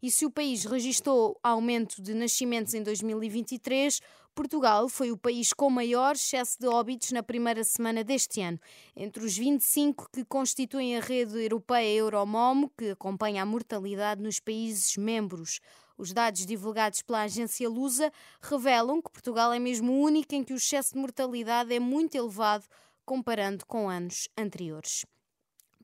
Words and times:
E 0.00 0.12
se 0.12 0.24
o 0.24 0.30
país 0.30 0.64
registrou 0.64 1.36
aumento 1.42 2.00
de 2.00 2.14
nascimentos 2.14 2.72
em 2.72 2.84
2023, 2.84 4.00
Portugal 4.32 4.88
foi 4.88 5.10
o 5.10 5.16
país 5.16 5.52
com 5.52 5.68
maior 5.68 6.14
excesso 6.14 6.56
de 6.60 6.68
óbitos 6.68 7.10
na 7.10 7.20
primeira 7.20 7.64
semana 7.64 8.04
deste 8.04 8.40
ano. 8.40 8.60
Entre 8.94 9.24
os 9.24 9.36
25 9.36 10.08
que 10.12 10.24
constituem 10.24 10.96
a 10.96 11.00
rede 11.00 11.36
europeia 11.42 11.98
Euromomo, 11.98 12.70
que 12.78 12.90
acompanha 12.90 13.42
a 13.42 13.46
mortalidade 13.46 14.22
nos 14.22 14.38
países 14.38 14.96
membros. 14.96 15.58
Os 15.96 16.12
dados 16.12 16.46
divulgados 16.46 17.02
pela 17.02 17.22
agência 17.22 17.68
Lusa 17.68 18.12
revelam 18.40 19.02
que 19.02 19.10
Portugal 19.10 19.52
é 19.52 19.58
mesmo 19.58 19.90
o 19.90 20.00
único 20.00 20.32
em 20.32 20.44
que 20.44 20.52
o 20.52 20.58
excesso 20.58 20.94
de 20.94 21.00
mortalidade 21.00 21.74
é 21.74 21.80
muito 21.80 22.14
elevado 22.14 22.66
comparando 23.04 23.66
com 23.66 23.88
anos 23.88 24.28
anteriores 24.38 25.04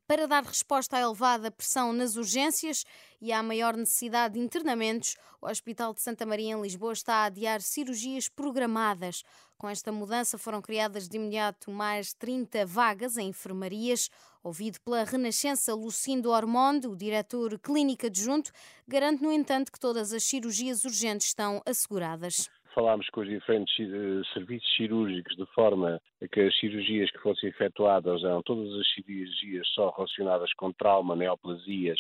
para 0.07 0.27
dar 0.27 0.45
resposta 0.45 0.97
à 0.97 1.01
elevada 1.01 1.51
pressão 1.51 1.93
nas 1.93 2.17
urgências 2.17 2.85
e 3.21 3.33
à 3.33 3.43
maior 3.43 3.77
necessidade 3.77 4.35
de 4.35 4.41
internamentos, 4.41 5.17
o 5.41 5.49
Hospital 5.49 5.95
de 5.95 6.03
Santa 6.03 6.27
Maria 6.27 6.55
em 6.55 6.61
Lisboa 6.61 6.93
está 6.93 7.15
a 7.15 7.25
adiar 7.25 7.63
cirurgias 7.63 8.29
programadas. 8.29 9.23
Com 9.57 9.69
esta 9.69 9.91
mudança 9.91 10.37
foram 10.37 10.61
criadas 10.61 11.09
de 11.09 11.17
imediato 11.17 11.71
mais 11.71 12.13
30 12.13 12.67
vagas 12.67 13.17
em 13.17 13.29
enfermarias. 13.29 14.11
Ouvido 14.43 14.79
pela 14.83 15.05
Renascença, 15.05 15.73
Lucindo 15.73 16.31
Ormonde, 16.31 16.87
o 16.87 16.95
diretor 16.95 17.59
clínico 17.59 18.07
adjunto, 18.07 18.53
garante, 18.87 19.23
no 19.23 19.33
entanto, 19.33 19.73
que 19.73 19.81
todas 19.81 20.13
as 20.13 20.25
cirurgias 20.25 20.85
urgentes 20.85 21.29
estão 21.29 21.63
asseguradas 21.65 22.51
falámos 22.75 23.09
com 23.11 23.21
os 23.21 23.29
diferentes 23.29 23.79
eh, 23.79 24.23
serviços 24.33 24.69
cirúrgicos 24.77 25.37
de 25.37 25.47
forma 25.55 26.01
a 26.23 26.29
que 26.29 26.41
as 26.41 26.59
cirurgias 26.59 27.11
que 27.11 27.19
fossem 27.19 27.49
efetuadas 27.49 28.23
eram 28.25 28.43
todas 28.43 28.73
as 28.75 28.89
cirurgias 28.93 29.67
só 29.69 29.91
relacionadas 29.91 30.53
com 30.55 30.73
trauma, 30.73 31.15
neoplasias 31.15 31.99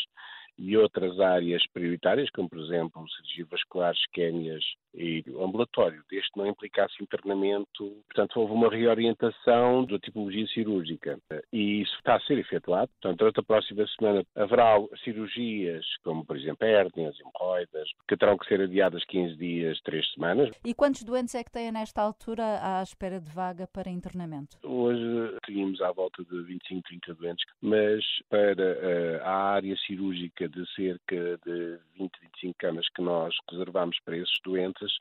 e 0.58 0.76
outras 0.76 1.18
áreas 1.20 1.62
prioritárias, 1.72 2.30
como 2.30 2.48
por 2.48 2.58
exemplo 2.58 3.04
cirurgia 3.10 3.46
vascular, 3.50 3.94
isquémias 3.94 4.64
e 4.94 5.24
ambulatório, 5.40 6.02
deste 6.10 6.30
não 6.36 6.46
implicasse 6.46 7.02
internamento. 7.02 8.02
Portanto, 8.06 8.40
houve 8.40 8.52
uma 8.52 8.70
reorientação 8.70 9.84
da 9.84 9.98
tipologia 9.98 10.46
cirúrgica 10.48 11.18
e 11.52 11.82
isso 11.82 11.94
está 11.96 12.16
a 12.16 12.20
ser 12.20 12.38
efetuado. 12.38 12.90
Portanto, 13.00 13.18
durante 13.18 13.40
a 13.40 13.42
próxima 13.42 13.86
semana 13.98 14.24
haverá 14.36 14.76
cirurgias, 15.02 15.84
como 16.02 16.24
por 16.24 16.36
exemplo 16.36 16.66
hérnias, 16.66 17.18
hemorroidas, 17.18 17.88
que 18.08 18.16
terão 18.16 18.38
que 18.38 18.46
ser 18.46 18.60
adiadas 18.60 19.04
15 19.04 19.36
dias, 19.36 19.80
3 19.80 20.12
semanas. 20.12 20.50
E 20.64 20.74
quantos 20.74 21.02
doentes 21.02 21.34
é 21.34 21.42
que 21.42 21.50
têm 21.50 21.72
nesta 21.72 22.00
altura 22.00 22.60
à 22.62 22.82
espera 22.82 23.20
de 23.20 23.30
vaga 23.30 23.66
para 23.66 23.90
internamento? 23.90 24.56
Hoje 24.62 25.36
tínhamos 25.44 25.80
à 25.80 25.90
volta 25.90 26.22
de 26.24 26.42
25, 26.42 26.82
30 26.82 27.14
doentes, 27.14 27.44
mas 27.60 28.04
para 28.28 28.62
eh, 28.62 29.20
a 29.22 29.52
área 29.54 29.76
cirúrgica 29.86 30.43
de 30.48 30.64
cerca 30.74 31.38
de 31.44 31.78
20, 31.98 32.10
25 32.20 32.54
camas 32.58 32.88
que 32.94 33.02
nós 33.02 33.34
reservamos 33.50 33.98
para 34.04 34.16
esses 34.16 34.38
doentes, 34.44 34.92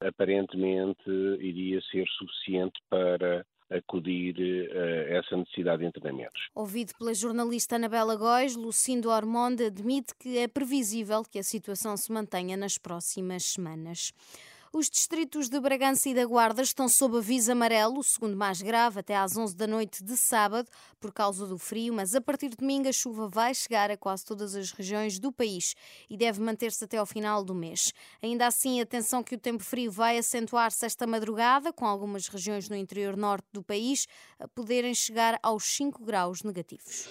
aparentemente 0.00 1.10
iria 1.40 1.80
ser 1.90 2.06
suficiente 2.18 2.80
para 2.88 3.44
acudir 3.70 4.36
a 4.70 5.14
essa 5.16 5.36
necessidade 5.36 5.80
de 5.80 5.88
internamentos. 5.88 6.48
Ouvido 6.54 6.92
pela 6.98 7.14
jornalista 7.14 7.76
Anabela 7.76 8.16
Góis, 8.16 8.54
Lucindo 8.54 9.08
Ormonde 9.08 9.64
admite 9.64 10.14
que 10.14 10.38
é 10.38 10.46
previsível 10.46 11.22
que 11.22 11.38
a 11.38 11.42
situação 11.42 11.96
se 11.96 12.12
mantenha 12.12 12.56
nas 12.56 12.76
próximas 12.76 13.44
semanas. 13.44 14.12
Os 14.74 14.88
distritos 14.88 15.50
de 15.50 15.60
Bragança 15.60 16.08
e 16.08 16.14
da 16.14 16.24
Guarda 16.24 16.62
estão 16.62 16.88
sob 16.88 17.18
aviso 17.18 17.52
amarelo, 17.52 17.98
o 17.98 18.02
segundo 18.02 18.34
mais 18.34 18.62
grave, 18.62 19.00
até 19.00 19.14
às 19.14 19.36
11 19.36 19.54
da 19.54 19.66
noite 19.66 20.02
de 20.02 20.16
sábado, 20.16 20.66
por 20.98 21.12
causa 21.12 21.46
do 21.46 21.58
frio, 21.58 21.92
mas 21.92 22.14
a 22.14 22.22
partir 22.22 22.48
de 22.48 22.56
domingo 22.56 22.88
a 22.88 22.92
chuva 22.92 23.28
vai 23.28 23.54
chegar 23.54 23.90
a 23.90 23.98
quase 23.98 24.24
todas 24.24 24.54
as 24.54 24.70
regiões 24.70 25.18
do 25.18 25.30
país 25.30 25.74
e 26.08 26.16
deve 26.16 26.40
manter-se 26.40 26.82
até 26.82 26.96
ao 26.96 27.04
final 27.04 27.44
do 27.44 27.54
mês. 27.54 27.92
Ainda 28.22 28.46
assim, 28.46 28.80
atenção 28.80 29.22
que 29.22 29.34
o 29.34 29.38
tempo 29.38 29.62
frio 29.62 29.92
vai 29.92 30.16
acentuar-se 30.16 30.86
esta 30.86 31.06
madrugada, 31.06 31.70
com 31.70 31.84
algumas 31.84 32.26
regiões 32.28 32.66
no 32.70 32.74
interior 32.74 33.14
norte 33.14 33.48
do 33.52 33.62
país 33.62 34.06
a 34.38 34.48
poderem 34.48 34.94
chegar 34.94 35.38
aos 35.42 35.64
5 35.64 36.02
graus 36.02 36.42
negativos. 36.42 37.08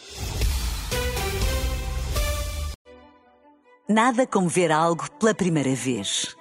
Nada 3.88 4.26
como 4.26 4.50
ver 4.50 4.72
algo 4.72 5.08
pela 5.20 5.36
primeira 5.36 5.76
vez. 5.76 6.41